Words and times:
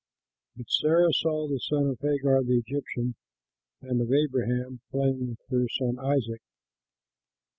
But 0.55 0.65
Sarah 0.67 1.13
saw 1.13 1.47
the 1.47 1.59
son 1.59 1.89
of 1.89 1.99
Hagar 2.01 2.41
the 2.43 2.57
Egyptian 2.65 3.13
and 3.83 4.01
of 4.01 4.11
Abraham 4.11 4.79
playing 4.89 5.27
with 5.27 5.39
her 5.51 5.67
son 5.77 5.99
Isaac. 5.99 6.41